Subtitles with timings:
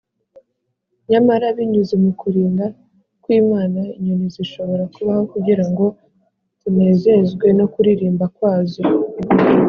[1.09, 2.65] nyamara binyuze mu kurinda
[3.23, 5.85] kw’imana, inyoni zishobora kubaho kugira ngo
[6.59, 8.81] tunezezwe no kuririmba kwazo